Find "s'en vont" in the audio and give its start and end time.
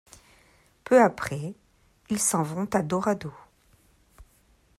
2.19-2.65